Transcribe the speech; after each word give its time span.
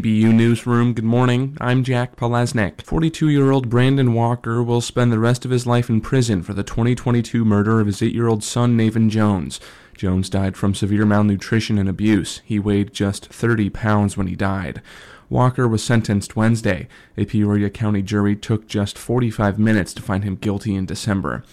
WCBU 0.00 0.32
Newsroom, 0.32 0.94
good 0.94 1.04
morning. 1.04 1.58
I'm 1.60 1.84
Jack 1.84 2.16
Palaznek. 2.16 2.80
42 2.80 3.28
year 3.28 3.50
old 3.50 3.68
Brandon 3.68 4.14
Walker 4.14 4.62
will 4.62 4.80
spend 4.80 5.12
the 5.12 5.18
rest 5.18 5.44
of 5.44 5.50
his 5.50 5.66
life 5.66 5.90
in 5.90 6.00
prison 6.00 6.42
for 6.42 6.54
the 6.54 6.62
2022 6.62 7.44
murder 7.44 7.80
of 7.80 7.86
his 7.86 8.00
8 8.00 8.14
year 8.14 8.26
old 8.26 8.42
son, 8.42 8.78
Navin 8.78 9.10
Jones. 9.10 9.60
Jones 9.94 10.30
died 10.30 10.56
from 10.56 10.74
severe 10.74 11.04
malnutrition 11.04 11.76
and 11.76 11.86
abuse. 11.86 12.40
He 12.46 12.58
weighed 12.58 12.94
just 12.94 13.26
30 13.26 13.68
pounds 13.68 14.16
when 14.16 14.26
he 14.26 14.36
died. 14.36 14.80
Walker 15.28 15.68
was 15.68 15.84
sentenced 15.84 16.34
Wednesday. 16.34 16.88
A 17.18 17.26
Peoria 17.26 17.68
County 17.68 18.00
jury 18.00 18.34
took 18.34 18.66
just 18.66 18.96
45 18.96 19.58
minutes 19.58 19.92
to 19.92 20.02
find 20.02 20.24
him 20.24 20.36
guilty 20.36 20.74
in 20.74 20.86
December. 20.86 21.44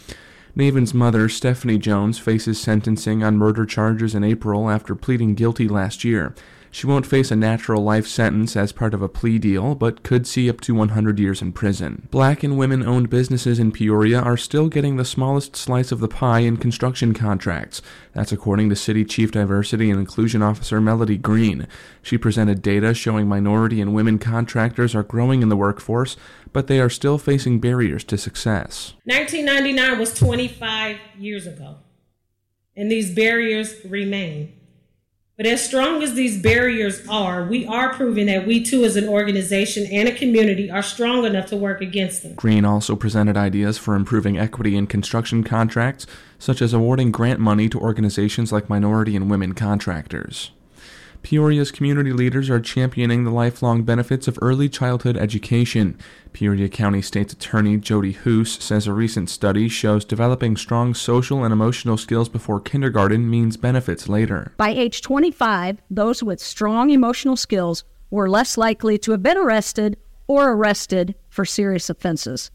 Navin's 0.56 0.94
mother, 0.94 1.28
Stephanie 1.28 1.78
Jones, 1.78 2.18
faces 2.18 2.62
sentencing 2.62 3.24
on 3.24 3.38
murder 3.38 3.66
charges 3.66 4.16
in 4.16 4.24
April 4.24 4.70
after 4.70 4.96
pleading 4.96 5.36
guilty 5.36 5.68
last 5.68 6.06
year. 6.06 6.34
She 6.78 6.86
won't 6.86 7.08
face 7.08 7.32
a 7.32 7.36
natural 7.36 7.84
life 7.84 8.06
sentence 8.06 8.56
as 8.56 8.72
part 8.72 8.94
of 8.94 9.02
a 9.02 9.10
plea 9.10 9.40
deal, 9.40 9.74
but 9.74 10.04
could 10.04 10.28
see 10.28 10.48
up 10.48 10.62
to 10.62 10.76
100 10.76 11.18
years 11.18 11.42
in 11.42 11.52
prison. 11.52 12.08
Black 12.12 12.44
and 12.44 12.56
women 12.56 12.84
owned 12.86 13.10
businesses 13.10 13.58
in 13.58 13.72
Peoria 13.72 14.20
are 14.20 14.38
still 14.38 14.70
getting 14.70 14.96
the 14.96 15.04
smallest 15.04 15.56
slice 15.56 15.92
of 15.92 16.02
the 16.02 16.08
pie 16.08 16.42
in 16.42 16.58
construction 16.58 17.16
contracts. 17.16 17.82
That's 18.14 18.32
according 18.32 18.70
to 18.70 18.76
City 18.76 19.04
Chief 19.06 19.32
Diversity 19.32 19.90
and 19.90 20.00
Inclusion 20.00 20.44
Officer 20.44 20.80
Melody 20.80 21.18
Green. 21.18 21.68
She 22.04 22.16
presented 22.16 22.62
data 22.62 22.94
showing 22.94 23.28
minority 23.28 23.82
and 23.82 23.96
women 23.96 24.20
contractors 24.20 24.94
are 24.94 25.02
growing 25.02 25.42
in 25.42 25.50
the 25.50 25.58
workforce, 25.58 26.16
but 26.54 26.68
they 26.68 26.80
are 26.80 26.92
still 26.92 27.18
facing 27.18 27.60
barriers 27.60 28.04
to 28.04 28.20
success. 28.20 28.94
1999 29.06 29.98
was 29.98 30.14
25 30.14 31.00
years 31.18 31.48
ago, 31.48 31.78
and 32.76 32.92
these 32.92 33.16
barriers 33.16 33.84
remain. 33.84 34.54
But 35.38 35.46
as 35.46 35.64
strong 35.64 36.02
as 36.02 36.16
these 36.16 36.42
barriers 36.42 37.08
are, 37.08 37.46
we 37.46 37.64
are 37.68 37.94
proving 37.94 38.26
that 38.26 38.48
we 38.48 38.64
too, 38.64 38.84
as 38.84 38.96
an 38.96 39.08
organization 39.08 39.86
and 39.92 40.10
a 40.10 40.12
community, 40.12 40.72
are 40.72 40.82
strong 40.82 41.26
enough 41.26 41.46
to 41.50 41.56
work 41.56 41.80
against 41.80 42.24
them. 42.24 42.34
Green 42.34 42.66
also 42.66 42.96
presented 42.96 43.38
ideas 43.38 43.78
for 43.78 43.94
improving 43.94 44.40
equity 44.40 44.76
in 44.76 44.88
construction 44.88 45.44
contracts, 45.44 46.08
such 46.40 46.60
as 46.60 46.74
awarding 46.74 47.12
grant 47.12 47.40
money 47.40 47.70
to 47.70 47.80
organizations 47.80 48.52
like 48.52 48.68
minority 48.68 49.16
and 49.16 49.30
women 49.30 49.54
contractors. 49.54 50.50
Peoria's 51.28 51.72
community 51.72 52.14
leaders 52.14 52.50
are 52.50 52.62
championing 52.62 53.26
the 53.26 53.32
lifelong 53.32 53.84
benefits 53.84 54.30
of 54.30 54.40
early 54.42 54.70
childhood 54.70 55.18
education. 55.18 56.00
Peoria 56.32 56.70
County 56.70 57.02
State's 57.02 57.34
Attorney 57.34 57.76
Jodi 57.76 58.14
Hoos 58.14 58.64
says 58.64 58.88
a 58.88 58.94
recent 58.94 59.30
study 59.30 59.68
shows 59.68 60.06
developing 60.06 60.56
strong 60.56 60.94
social 60.94 61.44
and 61.44 61.52
emotional 61.52 61.98
skills 61.98 62.30
before 62.30 62.62
kindergarten 62.62 63.30
means 63.30 63.58
benefits 63.58 64.08
later. 64.08 64.54
By 64.56 64.70
age 64.70 65.02
25, 65.02 65.82
those 65.90 66.24
with 66.24 66.40
strong 66.40 66.92
emotional 66.92 67.36
skills 67.36 67.84
were 68.10 68.30
less 68.30 68.58
likely 68.58 68.98
to 69.00 69.12
have 69.12 69.22
been 69.22 69.38
arrested 69.38 69.98
or 70.28 70.54
arrested 70.54 71.14
for 71.28 71.44
serious 71.44 71.90
offenses 71.90 72.52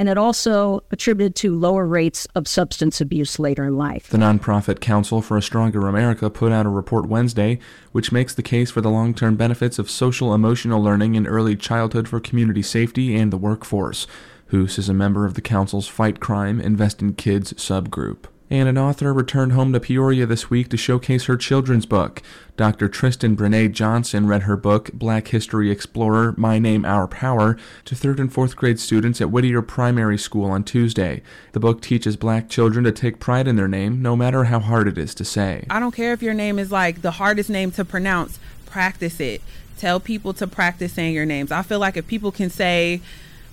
and 0.00 0.08
it 0.08 0.16
also 0.16 0.82
attributed 0.90 1.34
to 1.34 1.54
lower 1.54 1.86
rates 1.86 2.26
of 2.34 2.48
substance 2.48 3.02
abuse 3.02 3.38
later 3.38 3.66
in 3.66 3.76
life. 3.76 4.08
The 4.08 4.16
nonprofit 4.16 4.80
Council 4.80 5.20
for 5.20 5.36
a 5.36 5.42
Stronger 5.42 5.86
America 5.86 6.30
put 6.30 6.52
out 6.52 6.64
a 6.64 6.70
report 6.70 7.06
Wednesday 7.06 7.58
which 7.92 8.10
makes 8.10 8.34
the 8.34 8.42
case 8.42 8.70
for 8.70 8.80
the 8.80 8.88
long 8.88 9.12
term 9.12 9.36
benefits 9.36 9.78
of 9.78 9.90
social 9.90 10.32
emotional 10.32 10.82
learning 10.82 11.16
in 11.16 11.26
early 11.26 11.54
childhood 11.54 12.08
for 12.08 12.18
community 12.18 12.62
safety 12.62 13.14
and 13.14 13.30
the 13.30 13.36
workforce. 13.36 14.06
Hoos 14.46 14.78
is 14.78 14.88
a 14.88 14.94
member 14.94 15.26
of 15.26 15.34
the 15.34 15.42
Council's 15.42 15.86
Fight 15.86 16.18
Crime, 16.18 16.62
Invest 16.62 17.02
in 17.02 17.12
Kids 17.12 17.52
subgroup 17.52 18.24
and 18.50 18.68
an 18.68 18.76
author 18.76 19.14
returned 19.14 19.52
home 19.52 19.72
to 19.72 19.80
Peoria 19.80 20.26
this 20.26 20.50
week 20.50 20.68
to 20.70 20.76
showcase 20.76 21.26
her 21.26 21.36
children's 21.36 21.86
book. 21.86 22.20
Dr. 22.56 22.88
Tristan 22.88 23.36
Brene 23.36 23.72
Johnson 23.72 24.26
read 24.26 24.42
her 24.42 24.56
book, 24.56 24.92
Black 24.92 25.28
History 25.28 25.70
Explorer 25.70 26.34
My 26.36 26.58
Name, 26.58 26.84
Our 26.84 27.06
Power, 27.06 27.56
to 27.84 27.94
third 27.94 28.18
and 28.18 28.32
fourth 28.32 28.56
grade 28.56 28.80
students 28.80 29.20
at 29.20 29.30
Whittier 29.30 29.62
Primary 29.62 30.18
School 30.18 30.50
on 30.50 30.64
Tuesday. 30.64 31.22
The 31.52 31.60
book 31.60 31.80
teaches 31.80 32.16
black 32.16 32.48
children 32.48 32.84
to 32.84 32.92
take 32.92 33.20
pride 33.20 33.46
in 33.46 33.54
their 33.54 33.68
name, 33.68 34.02
no 34.02 34.16
matter 34.16 34.44
how 34.44 34.58
hard 34.58 34.88
it 34.88 34.98
is 34.98 35.14
to 35.14 35.24
say. 35.24 35.64
I 35.70 35.78
don't 35.78 35.94
care 35.94 36.12
if 36.12 36.22
your 36.22 36.34
name 36.34 36.58
is 36.58 36.72
like 36.72 37.02
the 37.02 37.12
hardest 37.12 37.50
name 37.50 37.70
to 37.72 37.84
pronounce, 37.84 38.40
practice 38.66 39.20
it. 39.20 39.40
Tell 39.78 40.00
people 40.00 40.34
to 40.34 40.46
practice 40.46 40.92
saying 40.92 41.14
your 41.14 41.24
names. 41.24 41.52
I 41.52 41.62
feel 41.62 41.78
like 41.78 41.96
if 41.96 42.06
people 42.06 42.32
can 42.32 42.50
say, 42.50 43.00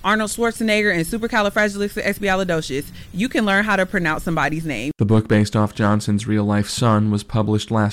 Arnold 0.03 0.30
Schwarzenegger 0.31 0.94
and 0.94 1.06
supercalifragilisticexpialidocious, 1.06 2.85
you 3.13 3.30
can 3.30 3.46
learn 3.46 3.63
how 3.63 3.75
to 3.75 3.85
pronounce 3.85 4.24
somebody's 4.24 4.66
name. 4.66 4.91
The 4.97 5.06
book 5.06 5.28
based 5.28 5.56
off 5.56 5.74
Johnson's 5.74 6.28
real 6.28 6.44
life 6.44 6.69
son 6.69 7.12
was 7.12 7.24
published 7.24 7.72
last 7.72 7.85